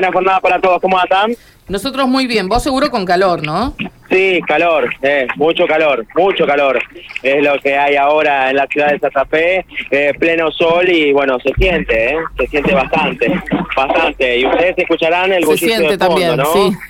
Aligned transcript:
Buena 0.00 0.12
jornada 0.12 0.40
para 0.40 0.60
todos, 0.60 0.80
¿cómo 0.80 0.96
están? 1.02 1.34
Nosotros 1.66 2.06
muy 2.06 2.28
bien, 2.28 2.46
vos 2.48 2.62
seguro 2.62 2.88
con 2.88 3.04
calor, 3.04 3.44
¿no? 3.44 3.74
Sí, 4.10 4.40
calor, 4.46 4.88
eh, 5.02 5.26
mucho 5.36 5.66
calor, 5.66 6.06
mucho 6.14 6.46
calor. 6.46 6.78
Es 7.22 7.42
lo 7.42 7.58
que 7.60 7.76
hay 7.76 7.96
ahora 7.96 8.48
en 8.50 8.56
la 8.56 8.66
ciudad 8.66 8.90
de 8.92 8.98
Santa 8.98 9.24
Fe, 9.26 9.66
eh, 9.90 10.12
pleno 10.18 10.50
sol 10.50 10.88
y 10.88 11.12
bueno, 11.12 11.38
se 11.40 11.52
siente, 11.54 12.12
¿eh? 12.12 12.16
se 12.38 12.46
siente 12.46 12.74
bastante, 12.74 13.30
bastante. 13.76 14.38
Y 14.38 14.46
ustedes 14.46 14.78
escucharán 14.78 15.32
el 15.32 15.40
Se 15.40 15.46
bullicio 15.46 15.68
siente 15.68 15.96
de 15.96 15.98
fondo, 15.98 16.06
también, 16.06 16.36
¿no? 16.36 16.44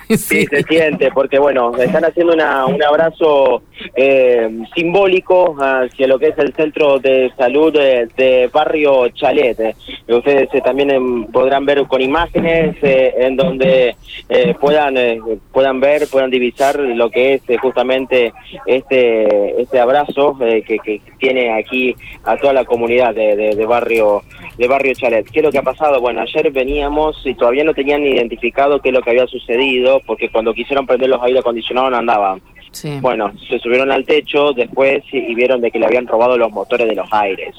sí, 0.07 0.17
sí. 0.17 0.45
se 0.45 0.63
siente, 0.63 1.11
porque 1.11 1.39
bueno, 1.39 1.75
están 1.77 2.05
haciendo 2.05 2.33
una, 2.33 2.65
un 2.65 2.81
abrazo 2.81 3.63
eh, 3.95 4.49
simbólico 4.73 5.55
hacia 5.59 6.07
lo 6.07 6.19
que 6.19 6.27
es 6.27 6.37
el 6.37 6.53
centro 6.53 6.99
de 6.99 7.31
salud 7.37 7.73
de, 7.73 8.07
de 8.15 8.49
Barrio 8.51 9.09
Chalet. 9.09 9.59
eh. 9.59 9.75
Ustedes 10.07 10.49
eh, 10.53 10.61
también 10.61 10.89
em, 10.91 11.25
podrán 11.25 11.65
ver 11.65 11.85
con 11.87 12.01
imágenes 12.01 12.75
eh, 12.81 13.13
en 13.19 13.35
donde 13.35 13.95
eh, 14.29 14.55
puedan 14.59 14.95
eh, 14.97 15.19
puedan 15.51 15.79
ver, 15.79 16.07
puedan 16.09 16.29
divisar 16.29 16.79
lo 16.79 17.08
que 17.09 17.33
es 17.35 17.41
eh, 17.49 17.57
justamente 17.57 18.33
este 18.65 19.61
este 19.61 19.79
abrazo 19.79 20.37
eh, 20.41 20.61
que, 20.63 20.77
que 20.79 21.01
tiene 21.17 21.51
aquí 21.53 21.95
a 22.23 22.37
toda 22.37 22.53
la 22.53 22.65
comunidad 22.65 23.13
de, 23.15 23.35
de- 23.35 23.55
de 23.55 23.65
barrio 23.65 24.23
de 24.57 24.67
barrio 24.67 24.93
Chalet. 24.93 25.29
¿Qué 25.29 25.39
es 25.39 25.45
lo 25.45 25.51
que 25.51 25.57
ha 25.59 25.63
pasado? 25.63 25.99
Bueno, 26.01 26.21
ayer 26.21 26.51
veníamos 26.51 27.21
y 27.25 27.33
todavía 27.33 27.63
no 27.63 27.73
tenían 27.73 28.03
identificado 28.05 28.79
qué 28.81 28.89
es 28.89 28.95
lo 28.95 29.01
que 29.01 29.09
había 29.11 29.27
sucedido 29.27 30.01
porque 30.05 30.29
cuando 30.29 30.53
quisieron 30.53 30.85
prender 30.85 31.09
los 31.09 31.21
aire 31.23 31.39
acondicionados 31.39 31.91
no 31.91 31.97
andaban. 31.97 32.41
Sí. 32.71 32.99
Bueno, 33.01 33.31
se 33.49 33.57
subieron 33.59 33.91
al 33.91 34.05
techo 34.05 34.53
después 34.53 35.03
y, 35.11 35.17
y 35.17 35.35
vieron 35.35 35.59
de 35.61 35.71
que 35.71 35.79
le 35.79 35.87
habían 35.87 36.05
robado 36.07 36.37
los 36.37 36.51
motores 36.51 36.87
de 36.87 36.95
los 36.95 37.07
aires 37.11 37.55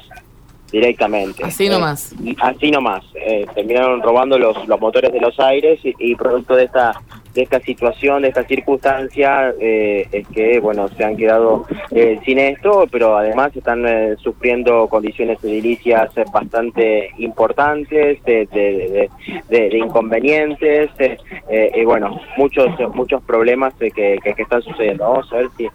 directamente. 0.71 1.45
Así 1.45 1.67
Eh, 1.67 1.71
nomás. 1.71 2.15
así 2.41 2.71
nomás. 2.71 3.05
Eh, 3.15 3.47
terminaron 3.55 4.01
robando 4.03 4.39
los, 4.39 4.67
los 4.69 4.81
motores 4.81 5.13
de 5.13 5.21
los 5.21 5.39
aires 5.41 5.81
y, 5.85 5.95
y 5.99 6.15
producto 6.15 6.55
de 6.55 6.65
esta 6.65 6.93
de 7.35 7.43
esta 7.43 7.61
situación, 7.61 8.23
de 8.23 8.29
esta 8.29 8.45
circunstancia, 8.45 9.55
eh, 9.61 10.07
es 10.11 10.27
que 10.29 10.59
bueno 10.61 10.89
se 10.89 11.05
han 11.05 11.17
quedado 11.17 11.65
eh, 11.93 12.19
sin 12.25 12.39
esto, 12.39 12.87
pero 12.91 13.17
además 13.17 13.55
están 13.57 13.87
eh, 13.87 14.17
sufriendo 14.19 14.89
condiciones 14.89 15.43
edilicias 15.45 16.17
eh, 16.17 16.25
bastante 16.33 17.11
importantes, 17.19 18.23
de, 18.25 18.47
de, 18.53 19.09
de- 19.49 19.69
de- 19.69 19.79
inconvenientes, 19.79 20.91
eh, 20.99 21.17
eh, 21.49 21.71
y 21.75 21.85
bueno, 21.85 22.21
muchos 22.37 22.69
muchos 22.95 23.23
problemas 23.23 23.73
que, 23.75 23.91
que, 23.91 24.19
que 24.35 24.43
están 24.43 24.63
sucediendo. 24.63 25.05
Vamos 25.05 25.33
a 25.33 25.37
ver 25.37 25.49
si 25.57 25.69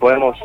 podemos 0.00 0.36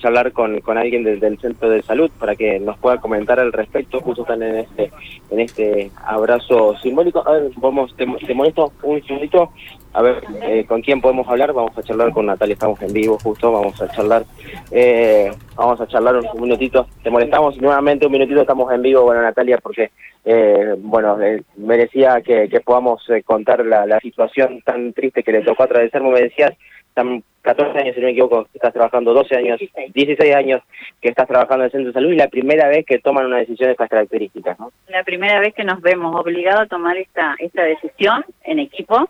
charlar 0.00 0.32
con, 0.32 0.60
con 0.60 0.76
alguien 0.76 1.04
del, 1.04 1.20
del 1.20 1.38
centro 1.38 1.70
de 1.70 1.82
salud 1.82 2.10
para 2.18 2.34
que 2.34 2.58
nos 2.58 2.76
pueda 2.78 2.98
comentar 2.98 3.38
al 3.38 3.52
respecto. 3.52 4.00
Justo 4.00 4.22
están 4.22 4.42
en 4.42 4.56
este 4.56 4.90
en 5.30 5.40
este 5.40 5.90
abrazo 6.04 6.76
simbólico. 6.78 7.26
A 7.26 7.32
ver, 7.32 7.50
vamos, 7.56 7.94
te, 7.96 8.06
te 8.26 8.34
molesto 8.34 8.72
un 8.82 9.02
segundito. 9.02 9.50
A 9.92 10.02
ver, 10.02 10.22
eh, 10.42 10.64
¿con 10.68 10.82
quién 10.82 11.00
podemos 11.00 11.26
hablar? 11.28 11.52
Vamos 11.52 11.76
a 11.76 11.82
charlar 11.82 12.12
con 12.12 12.26
Natalia, 12.26 12.52
estamos 12.52 12.80
en 12.80 12.92
vivo 12.92 13.18
justo, 13.18 13.50
vamos 13.50 13.80
a 13.82 13.88
charlar, 13.88 14.24
eh, 14.70 15.32
vamos 15.56 15.80
a 15.80 15.86
charlar 15.88 16.16
un 16.16 16.40
minutito. 16.40 16.86
Te 17.02 17.10
molestamos 17.10 17.60
nuevamente 17.60 18.06
un 18.06 18.12
minutito, 18.12 18.40
estamos 18.40 18.72
en 18.72 18.82
vivo, 18.82 19.02
bueno 19.02 19.22
Natalia, 19.22 19.58
porque, 19.58 19.90
eh, 20.24 20.76
bueno, 20.78 21.20
eh, 21.20 21.42
merecía 21.56 22.20
que, 22.20 22.48
podamos 22.64 23.02
eh, 23.10 23.24
contar 23.24 23.66
la, 23.66 23.98
situación 23.98 24.60
tan 24.64 24.92
triste 24.92 25.24
que 25.24 25.32
le 25.32 25.42
tocó 25.42 25.64
atravesar, 25.64 26.02
me 26.02 26.20
decías, 26.20 26.52
están 26.90 27.22
14 27.42 27.78
años, 27.78 27.94
si 27.94 28.00
no 28.00 28.06
me 28.06 28.12
equivoco, 28.12 28.44
que 28.44 28.58
estás 28.58 28.72
trabajando, 28.74 29.14
12 29.14 29.34
años, 29.36 29.58
16 29.94 30.34
años 30.34 30.60
que 31.00 31.08
estás 31.08 31.26
trabajando 31.26 31.64
en 31.64 31.66
el 31.66 31.72
centro 31.72 31.88
de 31.88 31.94
salud 31.94 32.12
y 32.12 32.16
la 32.16 32.28
primera 32.28 32.68
vez 32.68 32.84
que 32.84 32.98
toman 32.98 33.26
una 33.26 33.38
decisión 33.38 33.68
de 33.68 33.72
estas 33.72 33.88
características, 33.88 34.58
¿no? 34.60 34.70
la 34.88 35.02
primera 35.04 35.40
vez 35.40 35.54
que 35.54 35.64
nos 35.64 35.80
vemos 35.80 36.14
obligados 36.14 36.62
a 36.62 36.66
tomar 36.66 36.96
esta 36.98 37.34
esta 37.38 37.62
decisión 37.62 38.24
en 38.44 38.58
equipo, 38.58 39.08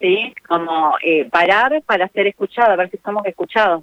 sí, 0.00 0.34
como 0.46 0.94
eh, 1.02 1.24
parar 1.30 1.80
para 1.86 2.08
ser 2.08 2.26
escuchados, 2.26 2.70
a 2.72 2.76
ver 2.76 2.90
si 2.90 2.98
somos 2.98 3.24
escuchados 3.24 3.82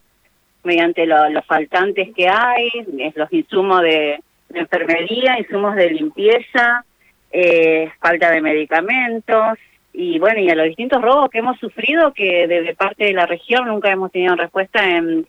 mediante 0.64 1.06
lo- 1.08 1.30
los 1.30 1.46
faltantes 1.46 2.09
que 2.16 2.28
hay, 2.30 2.70
los 3.16 3.34
insumos 3.34 3.81
de, 3.81 4.20
de 4.50 4.59
enfermería, 4.59 5.40
insumos 5.40 5.76
de 5.76 5.90
limpieza, 5.90 6.86
eh, 7.31 7.90
falta 8.00 8.30
de 8.30 8.42
medicamentos 8.42 9.58
y 9.94 10.18
bueno 10.18 10.40
y 10.40 10.50
a 10.50 10.56
los 10.56 10.66
distintos 10.66 11.02
robos 11.02 11.30
que 11.30 11.38
hemos 11.38 11.58
sufrido 11.59 12.14
que 12.14 12.48
de, 12.48 12.76
parte 12.76 13.06
de 13.06 13.14
la 13.14 13.28
región 13.28 13.68
nunca 13.68 13.92
hemos 13.92 14.12
tenido 14.12 14.36
respuesta 14.36 14.84
en 14.84 15.28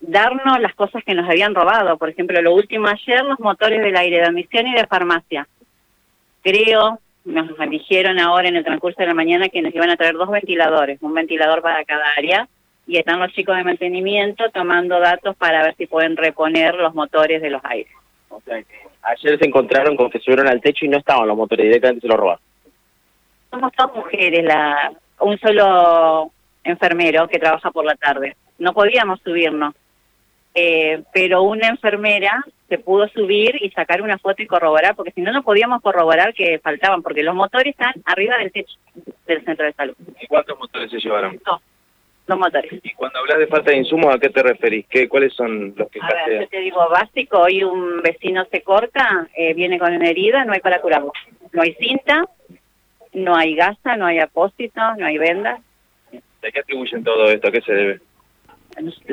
darnos 0.00 0.60
las 0.60 0.74
cosas 0.74 1.02
que 1.04 1.14
nos 1.14 1.28
habían 1.28 1.54
robado. 1.54 1.98
Por 1.98 2.08
ejemplo, 2.08 2.40
lo 2.40 2.54
último 2.54 2.86
ayer, 2.86 3.24
los 3.24 3.40
motores 3.40 3.82
del 3.82 3.96
aire 3.96 4.18
de 4.18 4.24
admisión 4.24 4.66
y 4.68 4.74
de 4.74 4.86
farmacia. 4.86 5.46
Creo, 6.42 7.00
nos 7.24 7.48
dijeron 7.68 8.20
ahora 8.20 8.48
en 8.48 8.56
el 8.56 8.64
transcurso 8.64 9.00
de 9.00 9.08
la 9.08 9.14
mañana 9.14 9.48
que 9.48 9.60
nos 9.60 9.74
iban 9.74 9.90
a 9.90 9.96
traer 9.96 10.14
dos 10.14 10.30
ventiladores, 10.30 11.02
un 11.02 11.14
ventilador 11.14 11.62
para 11.62 11.84
cada 11.84 12.04
área, 12.16 12.48
y 12.86 12.98
están 12.98 13.18
los 13.18 13.32
chicos 13.32 13.56
de 13.56 13.64
mantenimiento 13.64 14.44
tomando 14.50 15.00
datos 15.00 15.34
para 15.36 15.62
ver 15.62 15.74
si 15.76 15.86
pueden 15.86 16.16
reponer 16.16 16.74
los 16.74 16.94
motores 16.94 17.40
de 17.42 17.50
los 17.50 17.64
aires. 17.64 17.92
Ayer 19.02 19.38
se 19.38 19.46
encontraron 19.46 19.96
con 19.96 20.10
que 20.10 20.20
subieron 20.20 20.48
al 20.48 20.60
techo 20.60 20.84
y 20.84 20.88
no 20.88 20.98
estaban 20.98 21.26
los 21.26 21.36
motores, 21.36 21.64
directamente 21.64 22.02
se 22.02 22.08
los 22.08 22.18
robaron. 22.18 22.43
Somos 23.54 23.72
dos 23.78 23.94
mujeres, 23.94 24.44
la, 24.44 24.92
un 25.20 25.38
solo 25.38 26.32
enfermero 26.64 27.28
que 27.28 27.38
trabaja 27.38 27.70
por 27.70 27.84
la 27.84 27.94
tarde. 27.94 28.34
No 28.58 28.72
podíamos 28.72 29.20
subirnos, 29.20 29.76
eh, 30.54 31.04
pero 31.12 31.42
una 31.42 31.68
enfermera 31.68 32.44
se 32.68 32.78
pudo 32.78 33.06
subir 33.06 33.54
y 33.62 33.70
sacar 33.70 34.02
una 34.02 34.18
foto 34.18 34.42
y 34.42 34.48
corroborar, 34.48 34.96
porque 34.96 35.12
si 35.12 35.20
no, 35.20 35.30
no 35.30 35.44
podíamos 35.44 35.82
corroborar 35.82 36.34
que 36.34 36.58
faltaban, 36.58 37.00
porque 37.00 37.22
los 37.22 37.36
motores 37.36 37.70
están 37.70 37.94
arriba 38.06 38.38
del 38.38 38.50
techo 38.50 38.74
del 39.24 39.44
centro 39.44 39.66
de 39.66 39.72
salud. 39.74 39.94
¿Y 40.20 40.26
cuántos 40.26 40.58
motores 40.58 40.90
se 40.90 40.98
llevaron? 40.98 41.40
Dos, 41.46 41.60
dos 42.26 42.38
motores. 42.38 42.72
Y 42.82 42.92
cuando 42.94 43.20
hablas 43.20 43.38
de 43.38 43.46
falta 43.46 43.70
de 43.70 43.76
insumos, 43.76 44.12
¿a 44.12 44.18
qué 44.18 44.30
te 44.30 44.42
referís? 44.42 44.84
¿Qué, 44.88 45.08
¿Cuáles 45.08 45.32
son 45.32 45.74
los 45.76 45.88
que 45.90 46.00
A 46.02 46.26
ver, 46.26 46.40
yo 46.40 46.48
te 46.48 46.58
digo 46.58 46.88
básico, 46.90 47.38
hoy 47.38 47.62
un 47.62 48.02
vecino 48.02 48.44
se 48.50 48.62
corta, 48.62 49.28
eh, 49.36 49.54
viene 49.54 49.78
con 49.78 49.94
una 49.94 50.08
herida, 50.08 50.44
no 50.44 50.54
hay 50.54 50.60
para 50.60 50.80
curarlo. 50.80 51.12
No 51.52 51.62
hay 51.62 51.74
cinta, 51.74 52.24
no 53.14 53.34
hay 53.36 53.54
gasa, 53.54 53.96
no 53.96 54.06
hay 54.06 54.18
apósito, 54.18 54.80
no 54.98 55.06
hay 55.06 55.18
vendas. 55.18 55.60
¿De 56.42 56.52
qué 56.52 56.60
atribuyen 56.60 57.02
todo 57.02 57.30
esto? 57.30 57.48
¿A 57.48 57.52
qué 57.52 57.60
se 57.62 57.72
debe? 57.72 58.00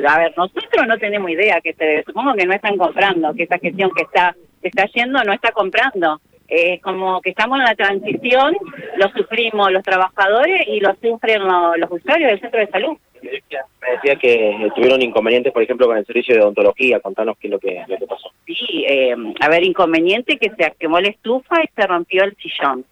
A 0.06 0.18
ver, 0.18 0.34
nosotros 0.36 0.86
no 0.88 0.98
tenemos 0.98 1.30
idea 1.30 1.60
que 1.60 1.72
se 1.74 2.02
supongo 2.04 2.34
que 2.34 2.46
no 2.46 2.52
están 2.52 2.76
comprando, 2.76 3.32
que 3.32 3.44
esta 3.44 3.58
gestión 3.58 3.90
que 3.96 4.02
está 4.02 4.34
que 4.60 4.68
está 4.68 4.84
yendo 4.86 5.22
no 5.24 5.32
está 5.32 5.50
comprando. 5.52 6.20
Es 6.48 6.82
como 6.82 7.20
que 7.22 7.30
estamos 7.30 7.58
en 7.58 7.64
la 7.64 7.74
transición, 7.74 8.54
lo 8.96 9.08
sufrimos 9.10 9.72
los 9.72 9.82
trabajadores 9.82 10.66
y 10.68 10.80
lo 10.80 10.94
sufren 11.00 11.42
lo- 11.44 11.76
los 11.76 11.90
usuarios 11.90 12.30
del 12.30 12.40
centro 12.40 12.60
de 12.60 12.66
salud. 12.66 12.96
Me 13.22 13.90
decía 13.92 14.16
que 14.16 14.50
eh, 14.50 14.68
tuvieron 14.74 15.00
inconvenientes, 15.00 15.52
por 15.52 15.62
ejemplo, 15.62 15.86
con 15.86 15.96
el 15.96 16.04
servicio 16.04 16.34
de 16.34 16.42
odontología. 16.42 17.00
Contanos 17.00 17.36
qué 17.38 17.46
es 17.46 17.52
lo 17.52 17.58
que, 17.58 17.82
lo 17.86 17.96
que 17.96 18.06
pasó. 18.06 18.30
Sí, 18.46 18.84
eh, 18.86 19.14
a 19.40 19.48
ver, 19.48 19.64
inconveniente 19.64 20.36
que 20.38 20.50
se 20.50 20.72
quemó 20.78 21.00
la 21.00 21.08
estufa 21.08 21.62
y 21.62 21.68
se 21.74 21.86
rompió 21.86 22.24
el 22.24 22.36
sillón. 22.36 22.84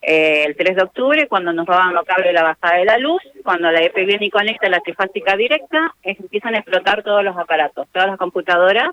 Eh, 0.00 0.44
el 0.46 0.56
3 0.56 0.76
de 0.76 0.82
octubre, 0.82 1.26
cuando 1.28 1.52
nos 1.52 1.66
roban 1.66 1.94
los 1.94 2.04
cables 2.04 2.28
de 2.28 2.32
la 2.32 2.44
bajada 2.44 2.78
de 2.78 2.84
la 2.84 2.98
luz, 2.98 3.20
cuando 3.42 3.70
la 3.70 3.82
EP 3.82 3.94
viene 3.94 4.26
y 4.26 4.30
conecta 4.30 4.68
la 4.68 4.80
trifásica 4.80 5.36
directa, 5.36 5.92
empiezan 6.02 6.54
a 6.54 6.58
explotar 6.58 7.02
todos 7.02 7.24
los 7.24 7.36
aparatos, 7.36 7.88
todas 7.92 8.08
las 8.08 8.18
computadoras, 8.18 8.90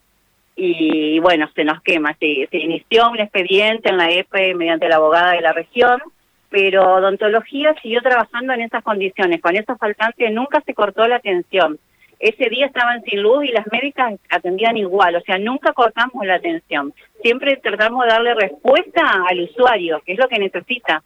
y 0.56 1.20
bueno, 1.20 1.50
se 1.54 1.64
nos 1.64 1.82
quema. 1.82 2.16
Se, 2.20 2.48
se 2.50 2.58
inició 2.58 3.10
un 3.12 3.20
expediente 3.20 3.90
en 3.90 3.98
la 3.98 4.10
EP 4.10 4.56
mediante 4.56 4.88
la 4.88 4.96
abogada 4.96 5.34
de 5.34 5.42
la 5.42 5.52
región, 5.52 6.02
pero 6.50 6.96
odontología 6.96 7.76
siguió 7.82 8.02
trabajando 8.02 8.54
en 8.54 8.62
esas 8.62 8.84
condiciones. 8.84 9.42
Con 9.42 9.56
esos 9.56 9.78
faltantes 9.78 10.32
nunca 10.32 10.62
se 10.66 10.74
cortó 10.74 11.08
la 11.08 11.18
atención. 11.18 11.78
Ese 12.20 12.50
día 12.50 12.68
estaban 12.68 13.04
sin 13.04 13.22
luz 13.22 13.46
y 13.46 13.52
las 13.52 13.66
médicas 13.72 14.14
atendían 14.30 14.78
igual, 14.78 15.16
o 15.16 15.22
sea, 15.22 15.38
nunca 15.38 15.74
cortamos 15.74 16.26
la 16.26 16.36
atención. 16.36 16.94
Siempre 17.22 17.58
tratamos 17.58 18.06
de 18.06 18.12
darle 18.12 18.34
respuesta 18.36 19.24
al 19.28 19.42
usuario, 19.42 20.02
que 20.06 20.14
es 20.14 20.20
lo 20.20 20.28
que 20.28 20.40
necesita. 20.40 21.04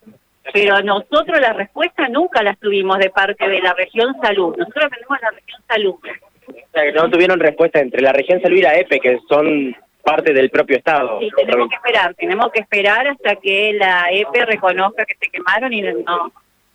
Pero 0.53 0.81
nosotros 0.81 1.39
la 1.39 1.53
respuesta 1.53 2.07
nunca 2.09 2.41
la 2.43 2.55
tuvimos 2.55 2.97
de 2.99 3.09
parte 3.09 3.47
de 3.47 3.61
la 3.61 3.73
región 3.73 4.15
salud. 4.21 4.55
Nosotros 4.57 4.89
tenemos 4.91 5.21
la 5.21 5.29
región 5.31 5.61
salud. 5.67 5.95
O 6.47 6.71
sea, 6.73 6.83
que 6.83 6.91
no 6.91 7.09
tuvieron 7.09 7.39
respuesta 7.39 7.79
entre 7.79 8.01
la 8.01 8.13
región 8.13 8.41
salud 8.41 8.57
y 8.57 8.61
la 8.61 8.77
EPE, 8.77 8.99
que 8.99 9.19
son 9.27 9.75
parte 10.03 10.33
del 10.33 10.49
propio 10.49 10.77
Estado. 10.77 11.19
Sí, 11.19 11.29
tenemos 11.35 11.69
que 11.69 11.75
esperar, 11.75 12.13
tenemos 12.15 12.51
que 12.51 12.59
esperar 12.61 13.07
hasta 13.07 13.35
que 13.35 13.73
la 13.73 14.07
EP 14.11 14.33
reconozca 14.45 15.05
que 15.05 15.15
se 15.15 15.29
quemaron 15.29 15.71
y 15.71 15.81
no. 15.81 16.31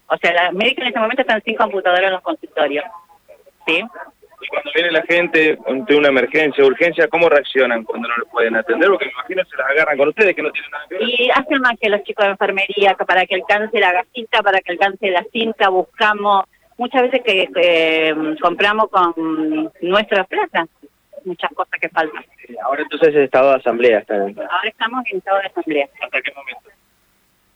O 0.06 0.16
sea, 0.18 0.32
las 0.32 0.52
médicas 0.52 0.82
en 0.82 0.88
este 0.88 1.00
momento 1.00 1.22
están 1.22 1.42
sin 1.42 1.56
computadora 1.56 2.06
en 2.06 2.12
los 2.12 2.22
consultorios. 2.22 2.84
¿Sí? 3.66 3.82
Y 4.44 4.48
cuando 4.48 4.70
viene 4.74 4.90
la 4.90 5.02
gente 5.02 5.58
ante 5.66 5.96
una 5.96 6.08
emergencia, 6.08 6.64
urgencia, 6.64 7.08
¿cómo 7.08 7.28
reaccionan 7.28 7.82
cuando 7.84 8.08
no 8.08 8.16
lo 8.18 8.26
pueden 8.26 8.56
atender? 8.56 8.90
Porque 8.90 9.06
me 9.06 9.12
imagino 9.12 9.42
se 9.44 9.56
las 9.56 9.70
agarran 9.70 9.96
con 9.96 10.08
ustedes 10.08 10.34
que 10.36 10.42
no 10.42 10.50
tienen 10.50 10.70
nada 10.70 10.84
que 10.88 10.94
ver. 10.96 11.08
Y 11.08 11.30
hacen 11.30 11.60
más 11.62 11.78
que 11.80 11.88
los 11.88 12.02
chicos 12.02 12.26
de 12.26 12.32
enfermería, 12.32 12.94
que 12.94 13.04
para 13.04 13.24
que 13.24 13.36
alcance 13.36 13.80
la 13.80 13.92
gasita, 13.92 14.42
para 14.42 14.60
que 14.60 14.72
alcance 14.72 15.10
la 15.10 15.24
cinta, 15.32 15.70
buscamos, 15.70 16.44
muchas 16.76 17.02
veces 17.02 17.22
que 17.24 17.48
eh, 17.56 18.14
compramos 18.40 18.90
con 18.90 19.72
nuestra 19.80 20.24
plata, 20.24 20.66
muchas 21.24 21.50
cosas 21.54 21.80
que 21.80 21.88
faltan. 21.88 22.24
Ahora 22.62 22.82
entonces 22.82 23.08
es 23.08 23.24
estado 23.24 23.50
de 23.50 23.56
asamblea. 23.56 23.98
Está 24.00 24.16
Ahora 24.16 24.68
estamos 24.68 25.04
en 25.10 25.18
estado 25.18 25.38
de 25.38 25.46
asamblea. 25.46 25.88
¿Hasta 26.02 26.20
qué 26.20 26.32
momento? 26.32 26.70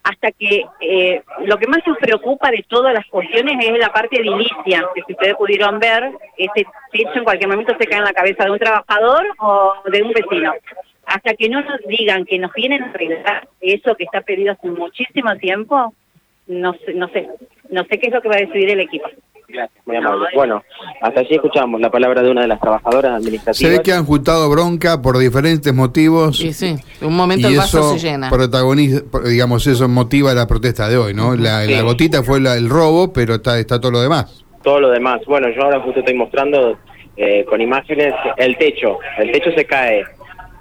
Hasta 0.08 0.32
que 0.32 0.64
eh, 0.80 1.22
lo 1.44 1.58
que 1.58 1.66
más 1.66 1.86
nos 1.86 1.98
preocupa 1.98 2.50
de 2.50 2.64
todas 2.66 2.94
las 2.94 3.04
cuestiones 3.08 3.62
es 3.62 3.78
la 3.78 3.92
parte 3.92 4.18
edilicia, 4.18 4.88
que 4.94 5.02
si 5.06 5.12
ustedes 5.12 5.34
pudieron 5.34 5.78
ver, 5.78 6.10
ese 6.38 6.66
techo 6.90 7.12
en 7.16 7.24
cualquier 7.24 7.50
momento 7.50 7.76
se 7.78 7.86
cae 7.86 7.98
en 7.98 8.06
la 8.06 8.14
cabeza 8.14 8.44
de 8.44 8.50
un 8.52 8.58
trabajador 8.58 9.26
o 9.38 9.74
de 9.84 10.02
un 10.02 10.12
vecino. 10.12 10.54
Hasta 11.04 11.34
que 11.34 11.50
no 11.50 11.60
nos 11.60 11.80
digan 11.86 12.24
que 12.24 12.38
nos 12.38 12.54
vienen 12.54 12.84
a 12.84 12.90
arreglar 12.90 13.48
eso 13.60 13.94
que 13.96 14.04
está 14.04 14.22
pedido 14.22 14.52
hace 14.52 14.68
muchísimo 14.68 15.36
tiempo, 15.36 15.92
no 16.46 16.72
sé, 16.72 16.94
no 16.94 17.08
sé, 17.08 17.28
no 17.68 17.84
sé 17.84 17.98
qué 17.98 18.06
es 18.06 18.14
lo 18.14 18.22
que 18.22 18.28
va 18.28 18.36
a 18.36 18.46
decidir 18.46 18.70
el 18.70 18.80
equipo. 18.80 19.10
Gracias, 19.50 19.82
muy 19.86 19.96
amable. 19.96 20.28
Bueno, 20.34 20.62
hasta 21.00 21.20
allí 21.20 21.34
escuchamos 21.36 21.80
la 21.80 21.90
palabra 21.90 22.22
de 22.22 22.30
una 22.30 22.42
de 22.42 22.48
las 22.48 22.60
trabajadoras 22.60 23.12
administrativas. 23.12 23.56
Se 23.56 23.70
ve 23.70 23.82
que 23.82 23.92
han 23.92 24.04
juntado 24.04 24.48
bronca 24.50 25.00
por 25.00 25.16
diferentes 25.16 25.72
motivos. 25.72 26.36
Sí, 26.36 26.66
en 27.00 27.06
un 27.06 27.16
momento 27.16 27.48
y 27.48 27.52
el 27.52 27.58
vaso 27.58 27.78
eso 27.78 27.98
se 27.98 28.06
llena. 28.10 28.28
protagoniza, 28.28 29.00
digamos, 29.24 29.66
eso 29.66 29.88
motiva 29.88 30.34
la 30.34 30.46
protesta 30.46 30.88
de 30.88 30.98
hoy, 30.98 31.14
¿no? 31.14 31.34
La, 31.34 31.64
Sí. 31.64 31.72
la 31.72 31.80
gotita 31.82 32.22
fue 32.22 32.40
la- 32.40 32.56
el 32.56 32.68
robo, 32.68 33.10
pero 33.12 33.36
está, 33.36 33.58
está 33.58 33.80
todo 33.80 33.92
lo 33.92 34.00
demás. 34.02 34.44
todo 34.62 34.80
lo 34.80 34.90
demás. 34.90 35.20
Bueno, 35.26 35.48
yo 35.56 35.62
ahora 35.62 35.80
justo 35.80 36.00
estoy 36.00 36.14
mostrando 36.14 36.76
eh, 37.16 37.44
con 37.48 37.60
imágenes 37.60 38.12
el 38.36 38.56
techo. 38.58 38.98
El 39.18 39.32
techo 39.32 39.50
se 39.56 39.64
cae. 39.64 40.04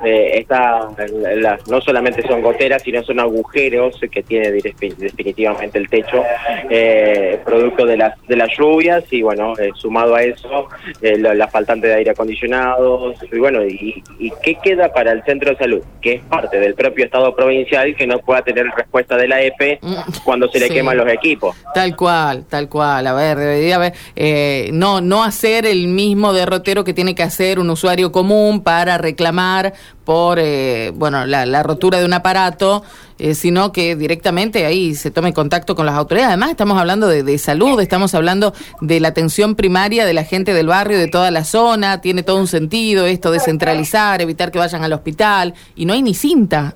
Eh, 0.05 0.39
está, 0.39 0.89
la- 1.37 1.57
no 1.69 1.81
solamente 1.81 2.21
son 2.27 2.41
goteras, 2.41 2.83
sino 2.83 3.03
son 3.03 3.19
agujeros 3.19 3.99
que 4.11 4.21
tiene 4.23 4.51
definitivamente 4.51 5.77
el 5.79 5.89
techo, 5.89 6.23
eh, 6.69 7.39
producto 7.45 7.85
de 7.85 7.97
las 7.97 8.13
de 8.27 8.35
las 8.35 8.49
lluvias 8.57 9.03
y 9.11 9.21
bueno, 9.21 9.53
eh, 9.57 9.71
sumado 9.75 10.15
a 10.15 10.23
eso, 10.23 10.67
eh, 11.01 11.17
la, 11.17 11.33
la 11.33 11.47
faltante 11.47 11.87
de 11.87 11.95
aire 11.95 12.11
acondicionado 12.11 13.13
y 13.31 13.37
bueno, 13.39 13.63
y, 13.65 14.03
y 14.19 14.31
qué 14.43 14.55
queda 14.63 14.91
para 14.93 15.11
el 15.11 15.23
centro 15.23 15.51
de 15.51 15.57
salud, 15.57 15.81
que 16.01 16.13
es 16.13 16.23
parte 16.23 16.59
del 16.59 16.75
propio 16.75 17.05
Estado 17.05 17.35
provincial 17.35 17.95
que 17.95 18.05
no 18.07 18.19
pueda 18.19 18.41
tener 18.41 18.65
respuesta 18.75 19.15
de 19.17 19.27
la 19.27 19.41
EPE 19.41 19.79
Mm, 19.81 19.95
cuando 20.23 20.47
se 20.49 20.59
le 20.59 20.67
sí. 20.67 20.73
queman 20.73 20.97
los 20.97 21.07
equipos. 21.07 21.55
Tal 21.73 21.95
cual, 21.95 22.45
tal 22.49 22.67
cual. 22.67 23.05
A 23.07 23.13
ver, 23.13 23.37
debería 23.37 23.75
haber, 23.75 23.93
eh, 24.15 24.69
no, 24.73 25.01
no 25.01 25.23
hacer 25.23 25.65
el 25.65 25.87
mismo 25.87 26.33
derrotero 26.33 26.83
que 26.83 26.93
tiene 26.93 27.15
que 27.15 27.23
hacer 27.23 27.59
un 27.59 27.69
usuario 27.69 28.11
común 28.11 28.63
para 28.63 28.97
reclamar 28.97 29.73
por, 30.03 30.39
eh, 30.39 30.91
bueno, 30.95 31.25
la, 31.25 31.45
la 31.45 31.63
rotura 31.63 31.99
de 31.99 32.05
un 32.05 32.13
aparato, 32.13 32.83
eh, 33.19 33.33
sino 33.33 33.71
que 33.71 33.95
directamente 33.95 34.65
ahí 34.65 34.95
se 34.95 35.11
tome 35.11 35.33
contacto 35.33 35.75
con 35.75 35.85
las 35.85 35.95
autoridades. 35.95 36.29
Además, 36.29 36.51
estamos 36.51 36.77
hablando 36.77 37.07
de, 37.07 37.23
de 37.23 37.37
salud, 37.37 37.79
estamos 37.81 38.13
hablando 38.15 38.53
de 38.81 38.99
la 38.99 39.09
atención 39.09 39.55
primaria 39.55 40.05
de 40.05 40.13
la 40.13 40.23
gente 40.23 40.53
del 40.53 40.67
barrio, 40.67 40.97
de 40.97 41.07
toda 41.07 41.31
la 41.31 41.43
zona. 41.43 41.99
Tiene 41.99 42.23
todo 42.23 42.37
un 42.37 42.47
sentido 42.47 43.05
esto 43.05 43.31
de 43.31 43.39
centralizar, 43.39 44.21
evitar 44.21 44.51
que 44.51 44.59
vayan 44.59 44.83
al 44.83 44.93
hospital. 44.93 45.53
Y 45.75 45.85
no 45.85 45.93
hay 45.93 46.01
ni 46.01 46.13
cinta. 46.13 46.75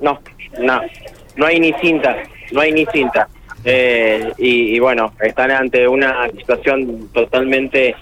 No, 0.00 0.20
no, 0.60 0.80
no 1.36 1.46
hay 1.46 1.60
ni 1.60 1.72
cinta, 1.80 2.14
no 2.52 2.60
hay 2.60 2.72
ni 2.72 2.86
cinta. 2.86 3.28
Eh, 3.64 4.32
y, 4.38 4.76
y 4.76 4.78
bueno, 4.78 5.12
están 5.20 5.50
ante 5.50 5.88
una 5.88 6.28
situación 6.36 7.08
totalmente 7.12 7.94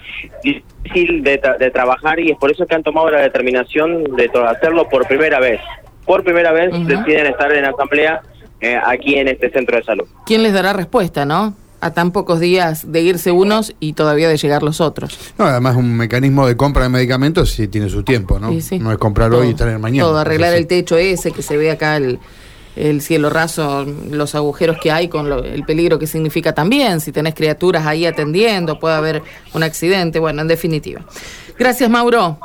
difícil 0.43 1.23
de, 1.23 1.41
tra- 1.41 1.57
de 1.57 1.71
trabajar 1.71 2.19
y 2.19 2.31
es 2.31 2.37
por 2.37 2.51
eso 2.51 2.65
que 2.65 2.75
han 2.75 2.83
tomado 2.83 3.09
la 3.09 3.21
determinación 3.21 4.03
de 4.15 4.27
to- 4.29 4.45
hacerlo 4.47 4.89
por 4.89 5.07
primera 5.07 5.39
vez. 5.39 5.61
Por 6.05 6.23
primera 6.23 6.51
vez 6.51 6.73
Ujú. 6.73 6.85
deciden 6.85 7.27
estar 7.27 7.51
en 7.53 7.65
asamblea 7.65 8.21
eh, 8.59 8.77
aquí 8.85 9.15
en 9.15 9.29
este 9.29 9.49
centro 9.51 9.77
de 9.77 9.83
salud. 9.83 10.05
¿Quién 10.25 10.43
les 10.43 10.53
dará 10.53 10.73
respuesta, 10.73 11.25
no? 11.25 11.55
A 11.79 11.91
tan 11.91 12.11
pocos 12.11 12.39
días 12.39 12.91
de 12.91 13.01
irse 13.01 13.31
unos 13.31 13.73
y 13.79 13.93
todavía 13.93 14.29
de 14.29 14.37
llegar 14.37 14.63
los 14.63 14.79
otros. 14.81 15.33
No, 15.37 15.45
además 15.45 15.75
un 15.75 15.95
mecanismo 15.97 16.47
de 16.47 16.55
compra 16.55 16.83
de 16.83 16.89
medicamentos 16.89 17.51
sí 17.51 17.67
tiene 17.67 17.89
su 17.89 18.03
tiempo, 18.03 18.39
¿no? 18.39 18.51
Sí, 18.51 18.61
sí. 18.61 18.79
No 18.79 18.91
es 18.91 18.97
comprar 18.97 19.29
Todo, 19.31 19.41
hoy 19.41 19.49
y 19.49 19.53
traer 19.53 19.79
mañana. 19.79 20.03
Todo, 20.07 20.17
arreglar 20.19 20.53
el 20.53 20.67
techo 20.67 20.97
ese 20.97 21.31
que 21.31 21.41
se 21.41 21.57
ve 21.57 21.71
acá, 21.71 21.97
el, 21.97 22.19
el 22.75 23.01
cielo 23.01 23.29
raso, 23.29 23.85
los 24.09 24.35
agujeros 24.35 24.77
que 24.81 24.91
hay 24.91 25.07
con 25.07 25.29
lo- 25.29 25.43
el 25.43 25.63
peligro 25.63 25.99
que 25.99 26.07
significa 26.07 26.53
también. 26.53 26.99
Si 27.01 27.11
tenés 27.11 27.33
criaturas 27.35 27.85
ahí 27.85 28.05
atendiendo, 28.05 28.79
puede 28.79 28.95
haber 28.95 29.21
un 29.53 29.63
accidente. 29.63 30.19
Bueno, 30.19 30.41
en 30.41 30.47
definitiva. 30.47 31.01
Gracias, 31.57 31.87
Mauro. 31.89 32.39